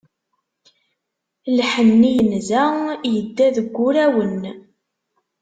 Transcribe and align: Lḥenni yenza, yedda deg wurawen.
Lḥenni 1.57 2.11
yenza, 2.15 2.63
yedda 3.13 3.47
deg 3.57 3.67
wurawen. 3.75 4.41